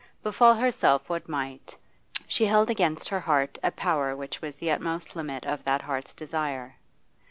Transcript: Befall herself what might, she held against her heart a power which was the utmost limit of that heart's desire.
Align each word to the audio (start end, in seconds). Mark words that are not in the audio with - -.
Befall 0.23 0.55
herself 0.55 1.09
what 1.11 1.29
might, 1.29 1.77
she 2.27 2.43
held 2.45 2.71
against 2.71 3.07
her 3.09 3.19
heart 3.19 3.59
a 3.61 3.69
power 3.69 4.15
which 4.15 4.41
was 4.41 4.55
the 4.55 4.71
utmost 4.71 5.15
limit 5.15 5.45
of 5.45 5.63
that 5.63 5.83
heart's 5.83 6.15
desire. 6.15 6.75